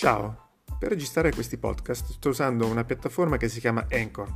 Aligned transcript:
Ciao, 0.00 0.52
per 0.78 0.88
registrare 0.88 1.30
questi 1.30 1.58
podcast 1.58 2.12
sto 2.12 2.30
usando 2.30 2.66
una 2.66 2.84
piattaforma 2.84 3.36
che 3.36 3.50
si 3.50 3.60
chiama 3.60 3.84
Anchor. 3.90 4.34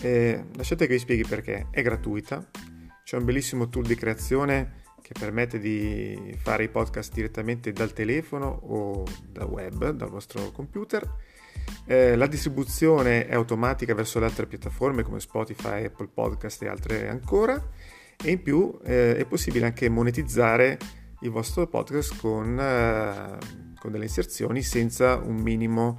E 0.00 0.44
lasciate 0.54 0.86
che 0.86 0.92
vi 0.92 1.00
spieghi 1.00 1.24
perché. 1.24 1.66
È 1.72 1.82
gratuita, 1.82 2.48
c'è 3.02 3.16
un 3.16 3.24
bellissimo 3.24 3.68
tool 3.68 3.84
di 3.84 3.96
creazione 3.96 4.82
che 5.02 5.12
permette 5.18 5.58
di 5.58 6.36
fare 6.40 6.62
i 6.62 6.68
podcast 6.68 7.12
direttamente 7.12 7.72
dal 7.72 7.92
telefono 7.92 8.46
o 8.46 9.02
da 9.28 9.44
web, 9.44 9.90
dal 9.90 10.08
vostro 10.08 10.52
computer. 10.52 11.16
Eh, 11.84 12.14
la 12.14 12.28
distribuzione 12.28 13.26
è 13.26 13.34
automatica 13.34 13.92
verso 13.92 14.20
le 14.20 14.26
altre 14.26 14.46
piattaforme 14.46 15.02
come 15.02 15.18
Spotify, 15.18 15.86
Apple 15.86 16.10
Podcast 16.14 16.62
e 16.62 16.68
altre 16.68 17.08
ancora. 17.08 17.60
E 18.22 18.30
in 18.30 18.40
più 18.40 18.78
eh, 18.84 19.16
è 19.16 19.24
possibile 19.24 19.66
anche 19.66 19.88
monetizzare 19.88 20.78
il 21.22 21.30
vostro 21.30 21.66
podcast 21.66 22.20
con... 22.20 22.56
Eh, 22.56 23.69
con 23.80 23.90
delle 23.90 24.04
inserzioni 24.04 24.62
senza 24.62 25.16
un 25.16 25.36
minimo 25.36 25.98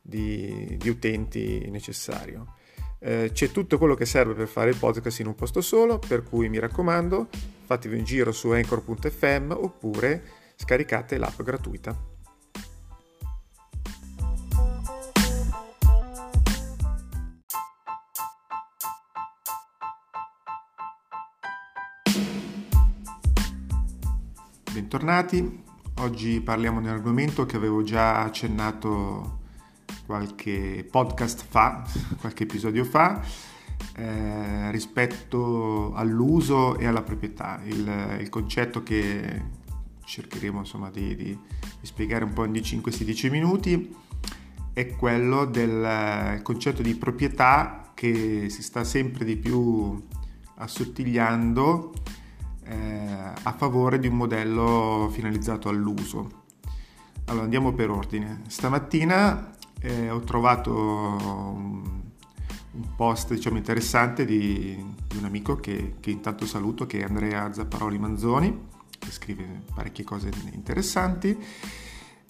di, 0.00 0.76
di 0.78 0.88
utenti 0.88 1.68
necessario. 1.70 2.54
Eh, 3.00 3.30
c'è 3.32 3.50
tutto 3.50 3.78
quello 3.78 3.94
che 3.94 4.06
serve 4.06 4.34
per 4.34 4.48
fare 4.48 4.70
il 4.70 4.76
podcast 4.76 5.20
in 5.20 5.26
un 5.28 5.34
posto 5.34 5.60
solo, 5.60 5.98
per 5.98 6.24
cui 6.24 6.48
mi 6.48 6.58
raccomando, 6.58 7.28
fatevi 7.64 7.98
un 7.98 8.04
giro 8.04 8.32
su 8.32 8.50
anchor.fm 8.50 9.52
oppure 9.52 10.22
scaricate 10.56 11.18
l'app 11.18 11.40
gratuita. 11.42 12.16
Bentornati, 24.72 25.64
Oggi 26.00 26.40
parliamo 26.40 26.80
di 26.80 26.86
un 26.86 26.92
argomento 26.92 27.44
che 27.44 27.56
avevo 27.56 27.82
già 27.82 28.22
accennato 28.22 29.40
qualche 30.06 30.86
podcast 30.88 31.44
fa, 31.48 31.84
qualche 32.20 32.44
episodio 32.44 32.84
fa, 32.84 33.20
eh, 33.96 34.70
rispetto 34.70 35.92
all'uso 35.94 36.78
e 36.78 36.86
alla 36.86 37.02
proprietà. 37.02 37.60
Il, 37.64 38.16
il 38.20 38.28
concetto 38.28 38.84
che 38.84 39.42
cercheremo 40.04 40.60
insomma, 40.60 40.88
di, 40.88 41.16
di, 41.16 41.24
di, 41.24 41.86
spiegare 41.86 42.22
un 42.22 42.32
po' 42.32 42.44
in 42.44 42.52
5-16 42.52 43.28
minuti 43.28 43.92
è 44.72 44.94
quello 44.94 45.46
del 45.46 46.40
concetto 46.44 46.80
di 46.80 46.94
proprietà 46.94 47.90
che 47.94 48.48
si 48.50 48.62
sta 48.62 48.84
sempre 48.84 49.24
di 49.24 49.36
più 49.36 50.00
assottigliando 50.58 51.92
eh, 51.92 52.17
a 52.68 53.52
favore 53.52 53.98
di 53.98 54.06
un 54.06 54.16
modello 54.16 55.08
finalizzato 55.12 55.68
all'uso. 55.68 56.44
Allora 57.26 57.44
andiamo 57.44 57.72
per 57.72 57.90
ordine. 57.90 58.42
Stamattina 58.48 59.54
eh, 59.80 60.10
ho 60.10 60.20
trovato 60.20 60.72
un, 60.72 61.82
un 62.72 62.94
post 62.96 63.32
diciamo, 63.34 63.56
interessante 63.56 64.24
di, 64.24 64.82
di, 65.06 65.16
un 65.16 65.24
amico 65.24 65.56
che, 65.56 65.96
che, 66.00 66.10
intanto 66.10 66.46
saluto, 66.46 66.86
che 66.86 67.00
è 67.00 67.04
Andrea 67.04 67.52
Zapparoli 67.52 67.98
Manzoni, 67.98 68.66
che 68.98 69.10
scrive 69.10 69.62
parecchie 69.74 70.04
cose 70.04 70.30
interessanti, 70.52 71.36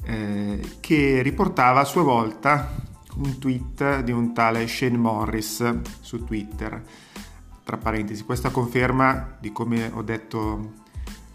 eh, 0.05 0.77
che 0.80 1.23
riportava 1.23 1.80
a 1.80 1.84
sua 1.84 2.02
volta 2.02 2.75
un 3.17 3.39
tweet 3.39 4.02
di 4.02 4.12
un 4.12 4.33
tale 4.33 4.67
Shane 4.69 4.97
Morris 4.97 5.80
su 6.00 6.25
Twitter 6.25 6.83
tra 7.69 7.77
parentesi, 7.77 8.24
questa 8.24 8.48
conferma 8.48 9.36
di 9.38 9.52
come 9.52 9.91
ho 9.92 10.00
detto 10.00 10.72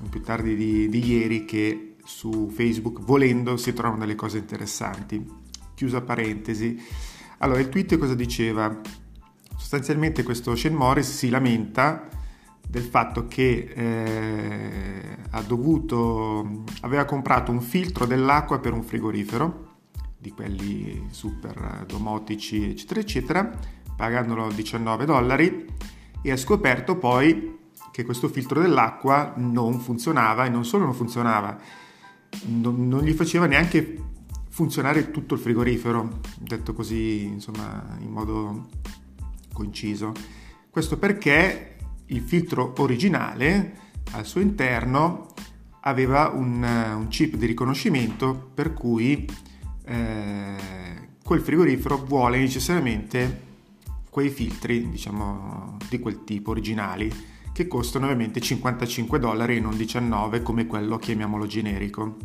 più 0.09 0.19
tardi 0.23 0.55
di, 0.55 0.89
di 0.89 1.05
ieri 1.05 1.45
che 1.45 1.97
su 2.03 2.49
Facebook 2.51 3.01
volendo 3.01 3.55
si 3.55 3.71
trovano 3.71 3.99
delle 3.99 4.15
cose 4.15 4.39
interessanti. 4.39 5.23
Chiusa 5.75 6.01
parentesi. 6.01 6.75
Allora, 7.37 7.59
il 7.59 7.69
tweet 7.69 7.99
cosa 7.99 8.15
diceva? 8.15 8.81
Sostanzialmente 9.55 10.23
questo 10.23 10.55
Shane 10.55 10.75
Morris 10.75 11.15
si 11.15 11.29
lamenta 11.29 12.07
del 12.67 12.81
fatto 12.83 13.27
che 13.27 13.71
eh, 13.71 15.17
ha 15.29 15.41
dovuto, 15.43 16.63
aveva 16.81 17.05
comprato 17.05 17.51
un 17.51 17.61
filtro 17.61 18.07
dell'acqua 18.07 18.57
per 18.57 18.73
un 18.73 18.81
frigorifero, 18.81 19.75
di 20.17 20.31
quelli 20.31 21.09
super 21.11 21.83
domotici, 21.85 22.71
eccetera, 22.71 22.99
eccetera, 23.01 23.51
pagandolo 23.95 24.51
19 24.51 25.05
dollari 25.05 25.91
e 26.23 26.31
ha 26.31 26.37
scoperto 26.37 26.97
poi 26.97 27.59
che 27.91 28.03
questo 28.03 28.27
filtro 28.27 28.59
dell'acqua 28.59 29.33
non 29.37 29.79
funzionava 29.79 30.45
e 30.45 30.49
non 30.49 30.65
solo 30.65 30.85
non 30.85 30.95
funzionava, 30.95 31.55
non, 32.45 32.87
non 32.87 33.03
gli 33.03 33.11
faceva 33.11 33.45
neanche 33.45 34.01
funzionare 34.49 35.11
tutto 35.11 35.35
il 35.35 35.39
frigorifero, 35.39 36.21
detto 36.39 36.73
così 36.73 37.25
insomma 37.25 37.97
in 37.99 38.09
modo 38.09 38.69
coinciso. 39.53 40.11
Questo 40.69 40.97
perché 40.97 41.75
il 42.07 42.21
filtro 42.21 42.73
originale 42.77 43.79
al 44.13 44.25
suo 44.25 44.41
interno 44.41 45.27
aveva 45.81 46.29
un, 46.29 46.63
un 46.63 47.07
chip 47.09 47.35
di 47.35 47.45
riconoscimento 47.45 48.49
per 48.53 48.73
cui 48.73 49.29
eh, 49.85 50.55
quel 51.23 51.41
frigorifero 51.41 51.97
vuole 51.97 52.39
necessariamente 52.39 53.51
quei 54.13 54.29
filtri, 54.29 54.91
diciamo, 54.91 55.77
di 55.89 55.97
quel 55.97 56.23
tipo 56.23 56.51
originali, 56.51 57.11
che 57.51 57.65
costano 57.65 58.05
ovviamente 58.05 58.39
55 58.39 59.17
dollari 59.17 59.57
e 59.57 59.59
non 59.59 59.75
19 59.75 60.43
come 60.43 60.67
quello, 60.67 60.97
chiamiamolo 60.97 61.47
generico. 61.47 62.17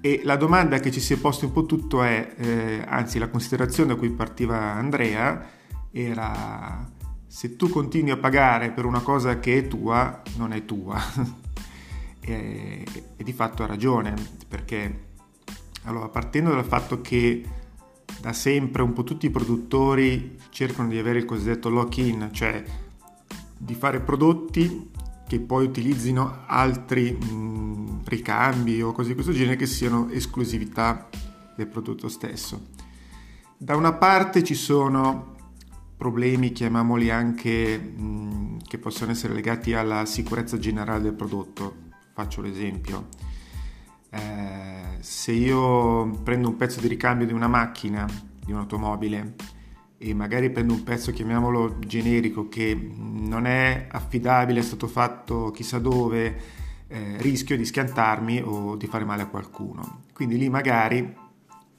E 0.00 0.22
la 0.24 0.36
domanda 0.36 0.80
che 0.80 0.90
ci 0.90 1.00
si 1.00 1.12
è 1.12 1.18
posto 1.18 1.44
un 1.44 1.52
po' 1.52 1.66
tutto 1.66 2.02
è, 2.02 2.34
eh, 2.34 2.82
anzi 2.88 3.18
la 3.18 3.28
considerazione 3.28 3.92
da 3.92 3.98
cui 3.98 4.08
partiva 4.08 4.58
Andrea, 4.72 5.50
era 5.90 6.90
se 7.26 7.56
tu 7.56 7.68
continui 7.68 8.12
a 8.12 8.16
pagare 8.16 8.70
per 8.70 8.86
una 8.86 9.00
cosa 9.00 9.38
che 9.38 9.58
è 9.58 9.68
tua, 9.68 10.22
non 10.38 10.54
è 10.54 10.64
tua. 10.64 10.98
e, 12.20 12.86
e 13.16 13.22
di 13.22 13.32
fatto 13.34 13.64
ha 13.64 13.66
ragione, 13.66 14.14
perché 14.48 15.10
allora 15.82 16.08
partendo 16.08 16.54
dal 16.54 16.64
fatto 16.64 17.02
che 17.02 17.60
da 18.22 18.32
sempre 18.32 18.82
un 18.82 18.92
po' 18.92 19.02
tutti 19.02 19.26
i 19.26 19.30
produttori 19.30 20.38
cercano 20.50 20.88
di 20.88 20.96
avere 20.96 21.18
il 21.18 21.24
cosiddetto 21.24 21.68
lock-in, 21.68 22.28
cioè 22.30 22.62
di 23.58 23.74
fare 23.74 23.98
prodotti 23.98 24.90
che 25.26 25.40
poi 25.40 25.66
utilizzino 25.66 26.44
altri 26.46 27.10
mh, 27.10 28.02
ricambi 28.04 28.80
o 28.80 28.92
cose 28.92 29.08
di 29.08 29.14
questo 29.14 29.32
genere 29.32 29.56
che 29.56 29.66
siano 29.66 30.08
esclusività 30.08 31.08
del 31.56 31.66
prodotto 31.66 32.08
stesso. 32.08 32.68
Da 33.58 33.74
una 33.74 33.92
parte 33.92 34.44
ci 34.44 34.54
sono 34.54 35.34
problemi, 35.96 36.52
chiamiamoli 36.52 37.10
anche, 37.10 37.76
mh, 37.76 38.58
che 38.68 38.78
possono 38.78 39.10
essere 39.10 39.34
legati 39.34 39.74
alla 39.74 40.04
sicurezza 40.06 40.58
generale 40.58 41.02
del 41.02 41.14
prodotto. 41.14 41.74
Faccio 42.12 42.40
l'esempio 42.40 43.08
eh, 44.12 44.98
se 45.00 45.32
io 45.32 46.10
prendo 46.22 46.48
un 46.48 46.56
pezzo 46.56 46.80
di 46.80 46.88
ricambio 46.88 47.26
di 47.26 47.32
una 47.32 47.48
macchina, 47.48 48.06
di 48.44 48.52
un'automobile, 48.52 49.34
e 49.96 50.14
magari 50.14 50.50
prendo 50.50 50.74
un 50.74 50.82
pezzo, 50.82 51.12
chiamiamolo 51.12 51.78
generico, 51.78 52.48
che 52.48 52.74
non 52.74 53.46
è 53.46 53.86
affidabile, 53.90 54.60
è 54.60 54.62
stato 54.62 54.86
fatto 54.86 55.50
chissà 55.50 55.78
dove, 55.78 56.40
eh, 56.88 57.16
rischio 57.18 57.56
di 57.56 57.64
schiantarmi 57.64 58.42
o 58.44 58.76
di 58.76 58.86
fare 58.86 59.04
male 59.04 59.22
a 59.22 59.26
qualcuno. 59.26 60.02
Quindi 60.12 60.36
lì 60.36 60.48
magari, 60.50 61.14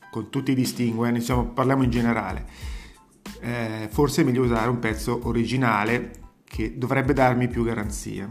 con 0.09 0.29
tutti 0.29 0.51
i 0.51 0.55
distingue, 0.55 1.11
diciamo, 1.11 1.47
parliamo 1.47 1.83
in 1.83 1.89
generale, 1.89 2.45
eh, 3.41 3.89
forse 3.91 4.21
è 4.21 4.25
meglio 4.25 4.43
usare 4.43 4.69
un 4.69 4.79
pezzo 4.79 5.19
originale 5.27 6.11
che 6.45 6.77
dovrebbe 6.77 7.13
darmi 7.13 7.47
più 7.47 7.63
garanzie. 7.63 8.29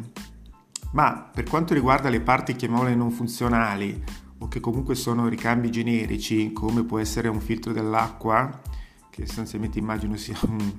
Ma 0.93 1.31
per 1.33 1.45
quanto 1.45 1.75
riguarda 1.75 2.09
le 2.09 2.21
parti 2.21 2.55
chiamiamole 2.55 2.95
non 2.95 3.11
funzionali 3.11 4.03
o 4.39 4.49
che 4.49 4.61
comunque 4.61 4.95
sono 4.95 5.29
ricambi 5.29 5.71
generici, 5.71 6.53
come 6.53 6.85
può 6.85 6.99
essere 6.99 7.29
un 7.29 7.41
filtro 7.41 7.73
dell'acqua, 7.73 8.61
che 9.09 9.27
sostanzialmente 9.27 9.79
immagino 9.79 10.17
sia 10.17 10.37
un, 10.43 10.73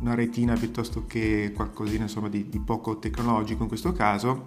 una 0.00 0.14
retina 0.14 0.54
piuttosto 0.54 1.06
che 1.06 1.52
qualcosina 1.54 2.02
insomma, 2.04 2.28
di, 2.28 2.48
di, 2.48 2.60
poco 2.60 2.98
tecnologico 2.98 3.62
in 3.62 3.68
questo 3.68 3.92
caso, 3.92 4.44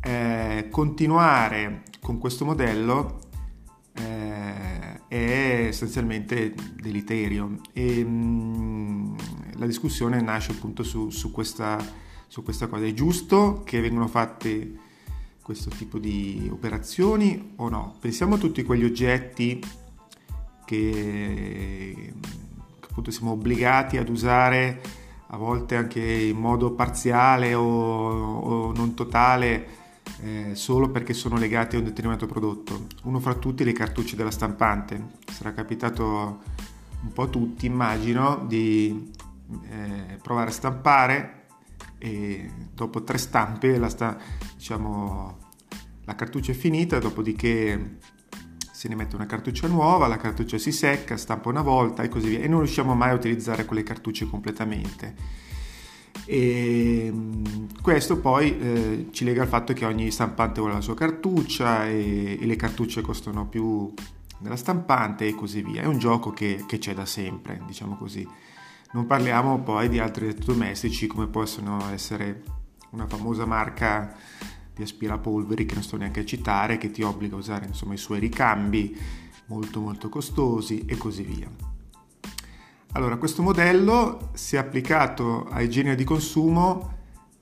eh, 0.00 0.68
continuare 0.70 1.82
con 2.00 2.18
questo 2.18 2.44
modello 2.44 3.20
eh, 3.92 5.00
è 5.06 5.66
essenzialmente 5.68 6.54
deleterio. 6.74 7.60
E 7.72 8.02
mh, 8.02 8.08
mm, 8.08 9.16
la 9.54 9.66
discussione 9.66 10.20
nasce 10.20 10.52
appunto 10.52 10.82
su, 10.82 11.10
su 11.10 11.30
questa 11.30 12.04
su 12.26 12.42
questa 12.42 12.66
cosa. 12.66 12.84
È 12.84 12.92
giusto 12.92 13.62
che 13.64 13.80
vengano 13.80 14.08
fatte 14.08 14.84
questo 15.42 15.70
tipo 15.70 15.98
di 15.98 16.48
operazioni 16.50 17.52
o 17.56 17.68
no? 17.68 17.96
Pensiamo 18.00 18.34
a 18.34 18.38
tutti 18.38 18.62
quegli 18.62 18.84
oggetti 18.84 19.60
che, 20.64 22.12
che 22.80 22.86
appunto 22.88 23.10
siamo 23.10 23.32
obbligati 23.32 23.96
ad 23.96 24.08
usare 24.08 24.80
a 25.28 25.36
volte 25.36 25.76
anche 25.76 26.00
in 26.00 26.36
modo 26.36 26.72
parziale 26.72 27.54
o, 27.54 27.62
o 27.64 28.72
non 28.72 28.94
totale 28.94 29.84
eh, 30.20 30.54
solo 30.54 30.90
perché 30.90 31.12
sono 31.14 31.36
legati 31.36 31.76
a 31.76 31.78
un 31.78 31.84
determinato 31.84 32.26
prodotto. 32.26 32.86
Uno 33.04 33.18
fra 33.20 33.34
tutti 33.34 33.64
le 33.64 33.72
cartucce 33.72 34.16
della 34.16 34.30
stampante. 34.30 35.14
Sarà 35.30 35.52
capitato 35.52 36.42
un 37.02 37.12
po' 37.12 37.22
a 37.22 37.28
tutti, 37.28 37.66
immagino, 37.66 38.44
di 38.46 39.12
eh, 39.68 40.18
provare 40.22 40.50
a 40.50 40.52
stampare 40.52 41.45
e 41.98 42.50
dopo 42.72 43.02
tre 43.02 43.18
stampe 43.18 43.78
la, 43.78 43.88
sta, 43.88 44.16
diciamo, 44.54 45.38
la 46.04 46.14
cartuccia 46.14 46.52
è 46.52 46.54
finita, 46.54 46.98
dopodiché 46.98 47.98
se 48.70 48.88
ne 48.88 48.94
mette 48.94 49.16
una 49.16 49.26
cartuccia 49.26 49.66
nuova, 49.68 50.06
la 50.06 50.18
cartuccia 50.18 50.58
si 50.58 50.70
secca, 50.70 51.16
stampa 51.16 51.48
una 51.48 51.62
volta 51.62 52.02
e 52.02 52.08
così 52.08 52.28
via 52.28 52.40
e 52.40 52.48
non 52.48 52.60
riusciamo 52.60 52.94
mai 52.94 53.10
a 53.10 53.14
utilizzare 53.14 53.64
quelle 53.64 53.82
cartucce 53.82 54.26
completamente. 54.26 55.14
E 56.24 57.12
questo 57.80 58.18
poi 58.18 58.58
eh, 58.58 59.08
ci 59.12 59.24
lega 59.24 59.42
al 59.42 59.48
fatto 59.48 59.72
che 59.72 59.84
ogni 59.84 60.10
stampante 60.10 60.60
vuole 60.60 60.74
la 60.74 60.80
sua 60.80 60.94
cartuccia 60.94 61.86
e, 61.86 62.38
e, 62.40 62.46
le 62.46 62.56
cartucce 62.56 63.00
costano 63.00 63.46
più 63.46 63.92
della 64.38 64.56
stampante 64.56 65.26
e 65.26 65.34
così 65.34 65.62
via. 65.62 65.82
È 65.82 65.86
un 65.86 65.98
gioco 65.98 66.30
che, 66.30 66.64
che 66.66 66.78
c'è 66.78 66.94
da 66.94 67.06
sempre, 67.06 67.60
diciamo 67.66 67.96
così. 67.96 68.28
Non 68.96 69.06
parliamo 69.06 69.60
poi 69.60 69.90
di 69.90 69.98
altri 69.98 70.24
elettrodomestici 70.24 71.06
come 71.06 71.26
possono 71.26 71.90
essere 71.90 72.42
una 72.92 73.06
famosa 73.06 73.44
marca 73.44 74.16
di 74.72 74.82
aspirapolveri 74.82 75.66
che 75.66 75.74
non 75.74 75.82
sto 75.82 75.98
neanche 75.98 76.20
a 76.20 76.24
citare, 76.24 76.78
che 76.78 76.90
ti 76.90 77.02
obbliga 77.02 77.34
a 77.34 77.38
usare 77.38 77.66
insomma, 77.66 77.92
i 77.92 77.98
suoi 77.98 78.20
ricambi 78.20 78.98
molto 79.48 79.80
molto 79.80 80.08
costosi 80.08 80.86
e 80.86 80.96
così 80.96 81.24
via. 81.24 81.46
Allora, 82.92 83.18
questo 83.18 83.42
modello, 83.42 84.30
se 84.32 84.56
applicato 84.56 85.44
ai 85.50 85.68
generi 85.68 85.96
di 85.96 86.04
consumo, 86.04 86.94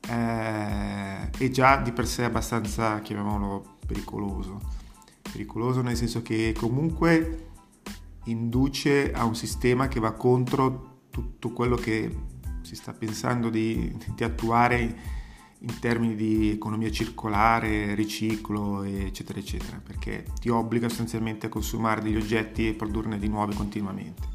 eh, 0.09 1.31
è 1.31 1.51
già 1.51 1.77
di 1.77 1.93
per 1.93 2.09
sé 2.09 2.25
abbastanza, 2.25 2.99
chiamiamolo, 2.99 3.77
pericoloso. 3.87 4.61
Pericoloso 5.23 5.83
nel 5.83 5.95
senso 5.95 6.21
che 6.21 6.53
comunque 6.59 7.51
induce 8.25 9.13
a 9.13 9.25
un 9.25 9.37
sistema 9.37 9.87
che 9.87 10.01
va 10.01 10.11
contro 10.15 10.94
tutto 11.15 11.51
quello 11.51 11.77
che 11.77 12.13
si 12.63 12.75
sta 12.75 12.93
pensando 12.93 13.49
di, 13.49 13.97
di 14.17 14.25
attuare 14.25 14.99
in 15.61 15.79
termini 15.79 16.17
di 16.17 16.51
economia 16.51 16.91
circolare, 16.91 17.95
riciclo, 17.95 18.83
eccetera, 18.83 19.39
eccetera, 19.39 19.81
perché 19.81 20.27
ti 20.41 20.49
obbliga 20.49 20.89
sostanzialmente 20.89 21.47
a 21.47 21.51
consumare 21.51 22.03
degli 22.03 22.17
oggetti 22.17 22.67
e 22.67 22.75
produrne 22.75 23.19
di 23.21 23.29
nuovi 23.29 23.55
continuamente 23.55 24.33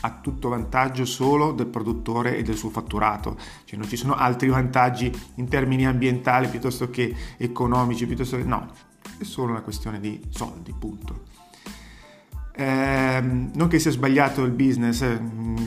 a 0.00 0.18
tutto 0.20 0.48
vantaggio 0.48 1.04
solo 1.04 1.52
del 1.52 1.66
produttore 1.66 2.36
e 2.36 2.42
del 2.42 2.56
suo 2.56 2.70
fatturato, 2.70 3.38
cioè 3.64 3.78
non 3.78 3.88
ci 3.88 3.96
sono 3.96 4.14
altri 4.14 4.48
vantaggi 4.48 5.10
in 5.36 5.48
termini 5.48 5.86
ambientali 5.86 6.48
piuttosto 6.48 6.90
che 6.90 7.14
economici, 7.36 8.06
piuttosto 8.06 8.36
che 8.36 8.44
no, 8.44 8.70
è 9.18 9.24
solo 9.24 9.52
una 9.52 9.62
questione 9.62 10.00
di 10.00 10.20
soldi, 10.30 10.74
punto. 10.78 11.33
Eh, 12.56 13.20
non 13.20 13.66
che 13.68 13.80
sia 13.80 13.90
sbagliato 13.90 14.44
il 14.44 14.52
business, 14.52 15.02
eh, 15.02 15.20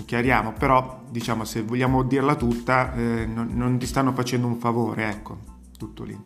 chiariamo, 0.06 0.54
però 0.54 1.04
diciamo 1.10 1.44
se 1.44 1.62
vogliamo 1.62 2.04
dirla 2.04 2.36
tutta, 2.36 2.94
eh, 2.94 3.25
non, 3.25 3.50
non, 3.54 3.78
ti 3.78 3.86
stanno 3.86 4.13
facendo 4.13 4.48
un 4.48 4.57
favore, 4.57 5.10
ecco, 5.10 5.39
tutto 5.78 6.04
lì. 6.06 6.18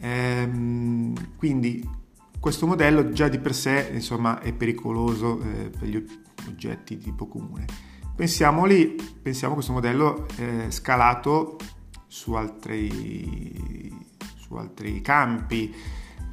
Eh, 0.00 0.50
quindi 1.36 1.88
questo 2.38 2.66
modello 2.66 3.10
già 3.10 3.28
di 3.28 3.38
per 3.38 3.54
sé 3.54 3.90
insomma, 3.92 4.40
è 4.40 4.52
pericoloso 4.52 5.40
eh, 5.42 5.70
per 5.70 5.88
gli 5.88 6.04
oggetti 6.48 6.98
di 6.98 7.04
tipo 7.04 7.26
comune. 7.26 7.64
Pensiamo 8.14 8.66
lì, 8.66 8.96
pensiamo 9.22 9.52
a 9.52 9.56
questo 9.56 9.72
modello 9.72 10.26
eh, 10.36 10.70
scalato 10.70 11.56
su 12.06 12.34
altri, 12.34 13.96
su 14.36 14.54
altri 14.56 15.00
campi, 15.00 15.74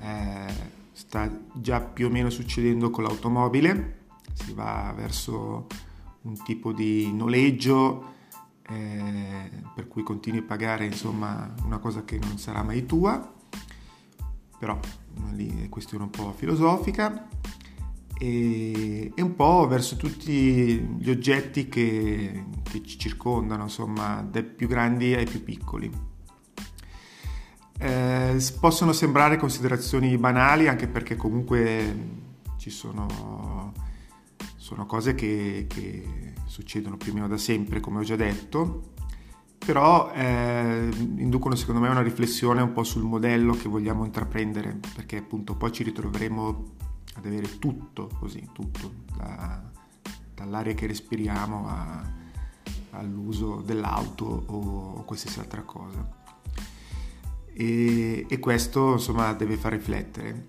eh, 0.02 0.75
sta 0.98 1.32
già 1.54 1.80
più 1.80 2.08
o 2.08 2.10
meno 2.10 2.32
succedendo 2.32 2.90
con 2.90 3.04
l'automobile, 3.04 4.06
si 4.34 4.52
va 4.54 4.92
verso 4.98 5.68
un 6.22 6.42
tipo 6.44 6.74
di 6.74 7.14
noleggio 7.14 8.16
eh, 8.68 9.52
per 9.76 9.88
cui 9.88 10.02
continui 10.02 10.40
a 10.40 10.44
pagare 10.44 10.86
insomma 10.86 11.54
una 11.64 11.78
cosa 11.78 12.04
che 12.04 12.18
non 12.18 12.40
sarà 12.40 12.64
mai 12.64 12.88
tua, 12.88 13.32
però 14.58 14.80
lì 15.34 15.66
è 15.66 15.70
questione 15.70 16.06
un 16.06 16.10
po' 16.10 16.34
filosofica. 16.34 17.28
E, 18.20 19.12
e 19.14 19.22
un 19.22 19.36
po' 19.36 19.68
verso 19.68 19.98
tutti 19.98 20.80
gli 20.98 21.10
oggetti 21.12 21.70
che, 21.70 22.46
che 22.64 22.82
ci 22.82 22.98
circondano, 22.98 23.62
insomma, 23.62 24.24
dai 24.28 24.44
più 24.44 24.68
grandi 24.68 25.14
ai 25.14 25.26
più 25.26 25.44
piccoli. 25.44 26.17
Eh, 28.18 28.54
possono 28.60 28.94
sembrare 28.94 29.38
considerazioni 29.38 30.18
banali 30.18 30.68
anche 30.68 30.88
perché 30.88 31.16
comunque 31.16 32.25
ci 32.58 32.72
sono, 32.72 33.74
sono 34.56 34.88
cose 34.88 35.14
che, 35.14 35.68
che, 35.69 36.34
succedono 36.46 36.98
più 36.98 37.12
o 37.12 37.14
meno 37.14 37.28
da 37.28 37.38
sempre, 37.38 37.80
come 37.80 38.00
ho 38.00 38.04
già 38.04 38.16
detto, 38.16 38.94
però 39.60 40.12
eh, 40.14 40.90
inducono 41.18 41.54
secondo 41.56 41.80
me 41.80 41.90
una 41.90 42.02
riflessione 42.02 42.62
un 42.62 42.74
po' 42.74 42.84
sul 42.84 43.04
modello 43.04 43.54
che 43.54 43.69
vogliamo 43.69 44.06
intraprendere, 44.06 44.80
perché 44.96 45.18
appunto 45.18 45.56
poi 45.56 45.72
ci 45.72 45.84
ritroveremo 45.84 46.66
ad 47.16 47.25
avere 47.25 47.60
tutto 47.60 48.10
così, 48.19 48.50
tutto, 48.52 48.92
da, 49.16 49.62
dall'aria 50.34 50.74
che 50.74 50.88
respiriamo 50.88 51.68
a, 51.68 52.12
all'uso 52.92 53.62
dell'auto 53.62 54.25
o, 54.48 55.04
qualsiasi 55.04 55.40
altra 55.40 55.62
cosa. 55.62 56.17
E, 57.59 58.27
e 58.30 58.38
questo 58.38 58.94
insomma 58.94 59.33
deve 59.33 59.57
far 59.57 59.71
riflettere, 59.71 60.45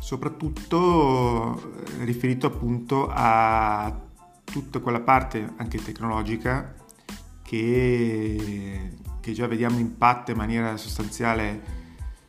soprattutto 0.00 1.84
eh, 2.00 2.04
riferito 2.04 2.48
appunto 2.48 3.08
a 3.08 4.02
tutta 4.42 4.80
quella 4.80 4.98
parte 4.98 5.52
anche 5.58 5.80
tecnologica 5.80 6.74
che, 7.40 8.90
che 9.20 9.32
già 9.32 9.46
vediamo 9.46 9.78
impatta 9.78 10.32
in 10.32 10.36
maniera 10.36 10.76
sostanziale 10.76 11.62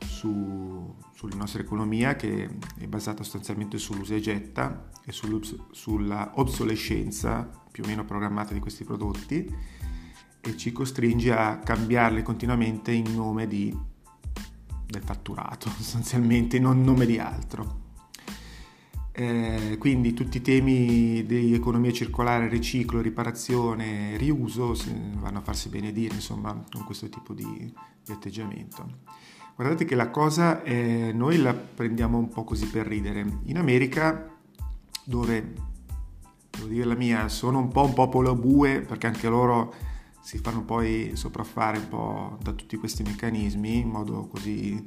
su, 0.06 0.96
sulla 1.16 1.36
nostra 1.36 1.64
economia 1.64 2.16
che 2.16 2.48
è 2.78 2.86
basata 2.86 3.24
sostanzialmente 3.24 3.80
sull'usa 3.80 4.14
e 4.14 4.20
getta 4.20 4.90
e 5.04 5.12
sulla 5.12 6.32
obsolescenza 6.36 7.50
più 7.72 7.84
o 7.84 7.88
meno 7.88 8.06
programmata 8.06 8.54
di 8.54 8.60
questi 8.60 8.84
prodotti 8.84 9.52
e 10.42 10.58
ci 10.58 10.72
costringe 10.72 11.32
a 11.32 11.58
cambiarli 11.58 12.22
continuamente 12.22 12.92
in 12.92 13.16
nome 13.16 13.48
di, 13.48 13.76
del 14.88 15.02
fatturato, 15.04 15.70
sostanzialmente 15.78 16.58
in 16.58 16.64
nome 16.64 17.06
di 17.06 17.18
altro. 17.20 17.84
Eh, 19.18 19.78
quindi 19.80 20.14
tutti 20.14 20.38
i 20.38 20.42
temi 20.42 21.26
di 21.26 21.54
economia 21.54 21.92
circolare, 21.92 22.50
riciclo, 22.50 23.00
riparazione, 23.00 24.18
riuso 24.18 24.76
vanno 25.14 25.38
a 25.38 25.42
farsi 25.42 25.70
benedire 25.70 26.16
insomma 26.16 26.66
con 26.70 26.84
questo 26.84 27.08
tipo 27.08 27.34
di, 27.34 27.74
di 28.04 28.12
atteggiamento. 28.12 29.04
Guardate 29.56 29.86
che 29.86 29.96
la 29.96 30.10
cosa 30.10 30.64
eh, 30.64 31.12
noi 31.14 31.38
la 31.38 31.54
prendiamo 31.54 32.18
un 32.18 32.28
po' 32.28 32.44
così 32.44 32.68
per 32.68 32.88
ridere. 32.88 33.26
In 33.44 33.58
America, 33.58 34.36
dove, 35.06 35.54
devo 36.50 36.68
dire 36.68 36.84
la 36.84 36.96
mia, 36.96 37.30
sono 37.30 37.60
un 37.60 37.70
po' 37.70 37.86
un 37.86 37.94
popolo 37.94 38.36
bue, 38.36 38.82
perché 38.82 39.08
anche 39.08 39.30
loro 39.30 39.74
si 40.26 40.40
fanno 40.40 40.64
poi 40.64 41.12
sopraffare 41.14 41.78
un 41.78 41.88
po' 41.88 42.38
da 42.42 42.52
tutti 42.54 42.78
questi 42.78 43.04
meccanismi 43.04 43.78
in 43.82 43.90
modo 43.90 44.26
così 44.26 44.84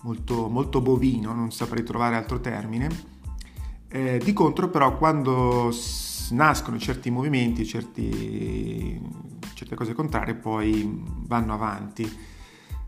molto, 0.00 0.48
molto 0.48 0.80
bovino, 0.80 1.34
non 1.34 1.52
saprei 1.52 1.84
trovare 1.84 2.16
altro 2.16 2.40
termine. 2.40 2.88
Eh, 3.86 4.18
di 4.24 4.32
contro 4.32 4.70
però 4.70 4.96
quando 4.96 5.70
nascono 6.30 6.78
certi 6.78 7.10
movimenti, 7.10 7.66
certi, 7.66 8.98
certe 9.52 9.74
cose 9.74 9.92
contrarie 9.92 10.34
poi 10.34 10.90
vanno 11.26 11.52
avanti 11.52 12.10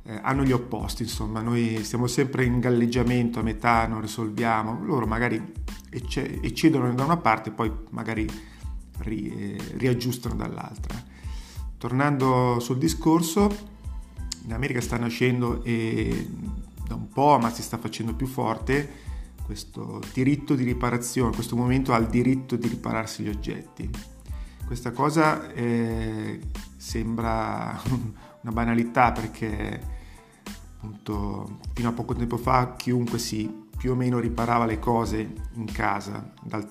eh, 0.05 0.19
hanno 0.23 0.43
gli 0.43 0.53
opposti, 0.53 1.03
insomma, 1.03 1.43
noi 1.43 1.85
siamo 1.85 2.07
sempre 2.07 2.47
in 2.47 2.61
galleggiamento 2.61 3.41
a 3.41 3.43
metà, 3.43 3.87
non 3.87 4.01
risolviamo, 4.01 4.83
loro 4.83 5.07
magari 5.07 5.53
eccedono 5.91 6.95
da 6.95 7.05
una 7.05 7.19
parte 7.19 7.51
e 7.51 7.53
poi 7.53 7.71
magari 7.91 8.27
ri, 9.01 9.29
eh, 9.29 9.59
riaggiustano 9.77 10.35
dall'altra. 10.35 11.10
Tornando 11.81 12.61
sul 12.61 12.77
discorso, 12.77 13.49
in 14.45 14.53
America 14.53 14.83
sta 14.83 14.99
nascendo 14.99 15.65
e 15.65 16.29
da 16.87 16.95
un 16.95 17.09
po', 17.09 17.39
ma 17.39 17.49
si 17.51 17.63
sta 17.63 17.79
facendo 17.79 18.13
più 18.15 18.27
forte, 18.27 18.87
questo 19.47 19.99
diritto 20.13 20.55
di 20.55 20.65
riparazione, 20.65 21.35
questo 21.35 21.57
momento 21.57 21.95
ha 21.95 21.97
il 21.97 22.09
diritto 22.09 22.57
di 22.57 22.69
ripararsi 22.69 23.23
gli 23.23 23.31
oggetti. 23.31 23.89
Questa 24.67 24.91
cosa 24.91 25.51
eh, 25.55 26.39
sembra 26.77 27.81
una 27.89 28.53
banalità 28.53 29.13
perché 29.13 29.81
appunto 30.77 31.61
fino 31.73 31.89
a 31.89 31.93
poco 31.93 32.15
tempo 32.15 32.37
fa 32.37 32.75
chiunque 32.77 33.19
si 33.19 33.69
più 33.79 33.93
o 33.93 33.95
meno 33.95 34.19
riparava 34.19 34.67
le 34.67 34.79
cose 34.79 35.33
in 35.55 35.65
casa, 35.73 36.31
dal, 36.43 36.69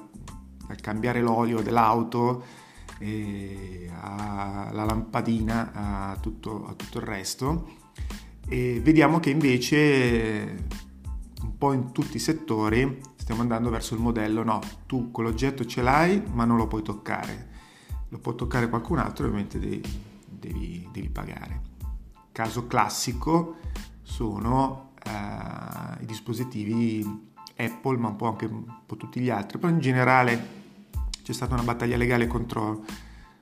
dal 0.68 0.80
cambiare 0.80 1.20
l'olio 1.20 1.62
dell'auto 1.62 2.68
alla 3.02 4.84
lampadina 4.84 5.72
a 6.12 6.18
tutto, 6.18 6.66
a 6.68 6.74
tutto 6.74 6.98
il 6.98 7.04
resto 7.04 7.78
e 8.48 8.80
vediamo 8.82 9.20
che 9.20 9.30
invece 9.30 10.66
un 11.42 11.58
po' 11.58 11.72
in 11.74 11.92
tutti 11.92 12.18
i 12.18 12.20
settori 12.20 13.00
stiamo 13.16 13.42
andando 13.42 13.70
verso 13.70 13.94
il 13.94 14.02
modello 14.02 14.44
no, 14.44 14.60
tu 14.88 15.12
quell'oggetto 15.12 15.66
ce 15.66 15.82
l'hai 15.82 16.22
ma 16.32 16.46
non 16.46 16.58
lo 16.58 16.68
puoi 16.68 16.82
toccare, 16.82 17.50
lo 18.10 18.18
può 18.18 18.34
toccare 18.34 18.70
qualcun 18.70 18.98
altro 18.98 19.26
ovviamente 19.26 19.60
devi, 19.60 19.82
devi, 20.28 20.90
devi 20.92 21.10
pagare. 21.10 21.62
Caso 22.32 22.68
classico 22.68 23.58
sono 24.02 24.94
eh, 25.04 26.02
i 26.02 26.06
dispositivi 26.06 27.28
Apple 27.56 27.98
ma 27.98 28.08
un 28.08 28.16
po' 28.16 28.28
anche 28.28 28.46
un 28.46 28.66
po' 28.86 28.98
tutti 28.98 29.20
gli 29.20 29.30
altri, 29.30 29.60
però 29.60 29.72
in 29.72 29.80
generale 29.80 30.59
c'è 31.30 31.36
stata 31.36 31.54
una 31.54 31.62
battaglia 31.62 31.96
legale 31.96 32.26
contro, 32.26 32.84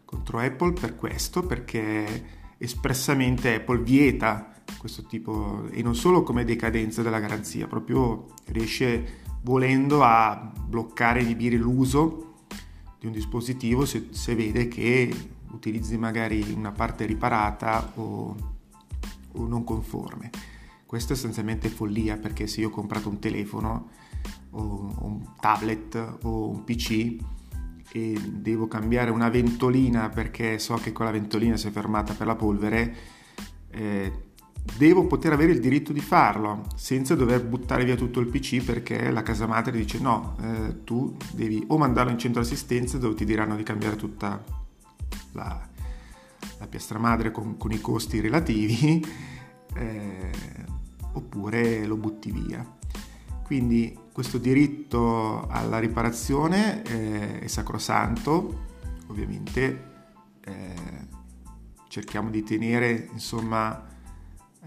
contro 0.03 0.39
Apple 0.39 0.73
per 0.73 0.97
questo, 0.97 1.43
perché 1.43 2.25
espressamente 2.57 3.55
Apple 3.55 3.81
vieta 3.81 4.51
questo 4.77 5.05
tipo, 5.05 5.69
e 5.69 5.81
non 5.81 5.95
solo 5.95 6.21
come 6.21 6.43
decadenza 6.43 7.01
della 7.01 7.21
garanzia, 7.21 7.65
proprio 7.65 8.27
riesce 8.47 9.21
volendo 9.43 10.03
a 10.03 10.51
bloccare, 10.65 11.21
inibire 11.21 11.55
l'uso 11.55 12.33
di 12.99 13.05
un 13.05 13.13
dispositivo 13.13 13.85
se, 13.85 14.07
se 14.09 14.35
vede 14.35 14.67
che 14.67 15.29
utilizzi 15.51 15.97
magari 15.97 16.43
una 16.53 16.73
parte 16.73 17.05
riparata 17.05 17.93
o, 17.95 18.35
o 19.31 19.47
non 19.47 19.63
conforme. 19.63 20.29
Questo 20.85 21.13
è 21.13 21.15
essenzialmente 21.15 21.69
follia 21.69 22.17
perché 22.17 22.47
se 22.47 22.59
io 22.59 22.67
ho 22.67 22.71
comprato 22.71 23.07
un 23.07 23.19
telefono 23.19 23.91
o 24.49 24.93
un 24.99 25.35
tablet 25.39 26.17
o 26.23 26.49
un 26.49 26.65
PC 26.65 27.35
e 27.91 28.17
devo 28.25 28.67
cambiare 28.67 29.11
una 29.11 29.29
ventolina 29.29 30.09
perché 30.09 30.59
so 30.59 30.75
che 30.75 30.91
quella 30.91 31.11
ventolina 31.11 31.57
si 31.57 31.67
è 31.67 31.71
fermata 31.71 32.13
per 32.13 32.27
la 32.27 32.35
polvere, 32.35 32.95
eh, 33.71 34.25
devo 34.77 35.07
poter 35.07 35.33
avere 35.33 35.53
il 35.53 35.59
diritto 35.59 35.93
di 35.93 36.01
farlo 36.01 36.65
senza 36.75 37.15
dover 37.15 37.45
buttare 37.45 37.85
via 37.85 37.95
tutto 37.95 38.19
il 38.19 38.27
PC 38.27 38.63
perché 38.63 39.09
la 39.11 39.23
casa 39.23 39.47
madre 39.47 39.77
dice 39.77 39.99
no, 39.99 40.35
eh, 40.41 40.83
tu 40.83 41.15
devi 41.31 41.63
o 41.67 41.77
mandarlo 41.77 42.11
in 42.11 42.19
centro 42.19 42.41
assistenza 42.41 42.97
dove 42.97 43.15
ti 43.15 43.25
diranno 43.25 43.55
di 43.55 43.63
cambiare 43.63 43.95
tutta 43.95 44.43
la, 45.31 45.67
la 46.59 46.67
piastra 46.67 46.99
madre 46.99 47.31
con, 47.31 47.57
con, 47.57 47.71
i 47.71 47.79
costi 47.79 48.19
relativi 48.19 49.03
eh, 49.75 50.31
oppure 51.13 51.85
lo 51.85 51.95
butti 51.95 52.31
via. 52.31 52.76
Quindi 53.47 53.97
questo 54.11 54.39
diritto 54.39 55.47
alla 55.47 55.79
riparazione 55.79 56.83
eh, 56.83 57.39
è 57.39 57.47
sacrosanto, 57.47 58.65
ovviamente 59.07 59.85
eh, 60.43 60.75
cerchiamo 61.87 62.29
di 62.29 62.43
tenere 62.43 63.07
insomma 63.09 63.87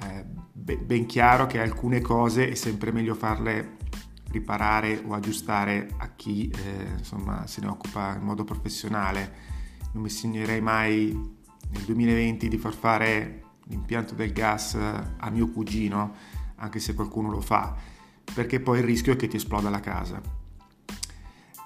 eh, 0.01 0.25
ben 0.51 1.05
chiaro 1.05 1.47
che 1.47 1.61
alcune 1.61 2.01
cose 2.01 2.49
è 2.49 2.55
sempre 2.55 2.91
meglio 2.91 3.15
farle 3.15 3.77
riparare 4.31 5.03
o 5.05 5.13
aggiustare 5.13 5.91
a 5.99 6.15
chi 6.17 6.49
eh, 6.49 6.93
insomma, 6.97 7.47
se 7.47 7.61
ne 7.61 7.67
occupa 7.67 8.15
in 8.17 8.23
modo 8.23 8.45
professionale. 8.45 9.35
Non 9.93 10.05
mi 10.05 10.09
segnerei 10.09 10.63
mai 10.63 11.13
nel 11.71 11.83
2020 11.83 12.49
di 12.49 12.57
far 12.57 12.73
fare 12.73 13.43
l'impianto 13.65 14.15
del 14.15 14.33
gas 14.33 14.75
a 14.75 15.31
mio 15.31 15.51
cugino, 15.51 16.15
anche 16.57 16.79
se 16.79 16.95
qualcuno 16.95 17.31
lo 17.31 17.43
fa, 17.43 17.77
perché 18.35 18.61
poi 18.61 18.79
il 18.79 18.85
rischio 18.85 19.13
è 19.13 19.17
che 19.17 19.29
ti 19.29 19.37
esploda 19.37 19.71
la 19.71 19.81
casa. 19.81 20.21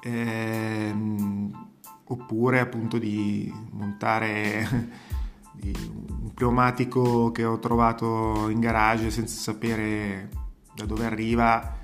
Ehm, 0.02 1.73
oppure 2.04 2.61
appunto 2.61 2.99
di 2.99 3.52
montare 3.71 4.68
un 5.62 6.33
pneumatico 6.35 7.30
che 7.33 7.44
ho 7.44 7.59
trovato 7.59 8.49
in 8.49 8.61
garage 8.61 9.11
senza 9.11 9.40
sapere 9.40 10.28
da 10.75 10.85
dove 10.85 11.06
arriva 11.06 11.78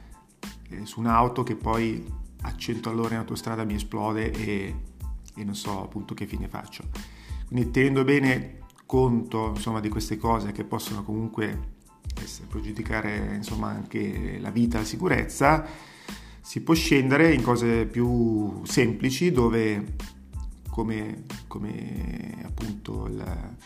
eh, 0.69 0.85
su 0.85 1.01
un'auto 1.01 1.43
che 1.43 1.57
poi 1.57 2.05
a 2.43 2.57
100 2.57 2.91
all'ora 2.91 3.15
in 3.15 3.21
autostrada 3.21 3.65
mi 3.65 3.75
esplode 3.75 4.31
e, 4.33 4.75
e, 5.35 5.45
non 5.45 5.55
so 5.55 5.83
appunto 5.83 6.15
che 6.15 6.27
fine 6.27 6.49
faccio. 6.49 6.85
Quindi 7.47 7.71
tenendo 7.71 8.05
bene 8.05 8.59
conto 8.87 9.53
insomma, 9.55 9.81
di 9.81 9.89
queste 9.89 10.17
cose 10.17 10.53
che 10.53 10.65
possono 10.65 11.03
comunque 11.03 11.79
pregiudicare 12.49 13.35
insomma, 13.37 13.69
anche 13.69 14.39
la 14.41 14.51
vita 14.51 14.79
la 14.79 14.85
sicurezza, 14.85 15.65
si 16.41 16.63
può 16.63 16.75
scendere 16.75 17.33
in 17.33 17.43
cose 17.43 17.87
più 17.87 18.63
semplici 18.65 19.31
dove 19.31 19.95
come, 20.69 21.25
come 21.47 22.37
appunto 22.43 23.07
il, 23.07 23.57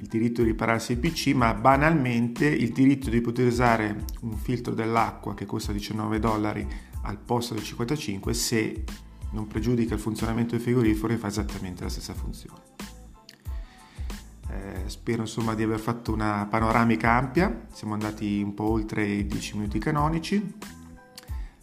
il, 0.00 0.06
diritto 0.06 0.42
di 0.42 0.48
ripararsi 0.48 0.92
il 0.92 0.98
PC, 0.98 1.32
ma 1.34 1.52
banalmente 1.54 2.46
il 2.46 2.72
diritto 2.72 3.10
di 3.10 3.20
poter 3.20 3.46
usare 3.46 4.04
un 4.22 4.36
filtro 4.36 4.74
dell'acqua 4.74 5.34
che 5.34 5.46
costa 5.46 5.72
19 5.72 6.18
dollari 6.18 6.66
al 7.02 7.18
posto 7.18 7.54
del 7.54 7.62
55 7.62 8.34
se 8.34 8.84
non 9.32 9.46
pregiudica 9.46 9.94
il 9.94 10.00
funzionamento 10.00 10.52
del 10.52 10.60
frigorifero 10.60 11.12
e 11.12 11.16
fa 11.16 11.26
esattamente 11.26 11.82
la 11.82 11.90
stessa 11.90 12.14
funzione. 12.14 12.83
Eh, 14.54 14.88
spero 14.88 15.22
insomma 15.22 15.54
di 15.54 15.64
aver 15.64 15.80
fatto 15.80 16.12
una 16.12 16.46
panoramica 16.48 17.10
ampia, 17.10 17.66
siamo 17.72 17.94
andati 17.94 18.40
un 18.40 18.54
po' 18.54 18.70
oltre 18.70 19.04
i 19.04 19.26
10 19.26 19.56
minuti 19.56 19.78
canonici. 19.80 20.54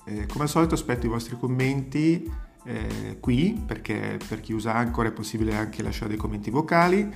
Eh, 0.03 0.25
come 0.25 0.43
al 0.43 0.49
solito 0.49 0.73
aspetto 0.73 1.05
i 1.05 1.09
vostri 1.09 1.37
commenti 1.37 2.29
eh, 2.63 3.17
qui 3.19 3.61
perché 3.65 4.19
per 4.27 4.41
chi 4.41 4.51
usa 4.51 4.73
Anchor 4.73 5.07
è 5.07 5.11
possibile 5.11 5.55
anche 5.55 5.81
lasciare 5.81 6.09
dei 6.09 6.17
commenti 6.17 6.49
vocali 6.49 7.09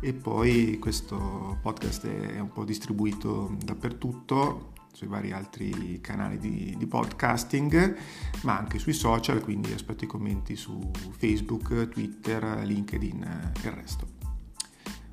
e 0.00 0.12
poi 0.14 0.78
questo 0.78 1.58
podcast 1.62 2.06
è 2.06 2.40
un 2.40 2.50
po' 2.50 2.64
distribuito 2.64 3.54
dappertutto 3.62 4.72
sui 4.92 5.06
vari 5.06 5.32
altri 5.32 6.00
canali 6.00 6.38
di, 6.38 6.74
di 6.76 6.86
podcasting 6.86 7.96
ma 8.42 8.58
anche 8.58 8.78
sui 8.78 8.94
social 8.94 9.40
quindi 9.42 9.72
aspetto 9.72 10.04
i 10.04 10.08
commenti 10.08 10.56
su 10.56 10.90
Facebook, 11.16 11.88
Twitter, 11.88 12.62
LinkedIn 12.64 13.52
e 13.62 13.66
il 13.68 13.72
resto. 13.72 14.19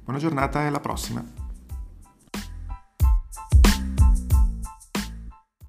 Buona 0.08 0.22
giornata 0.22 0.64
e 0.64 0.68
alla 0.68 0.80
prossima! 0.80 1.47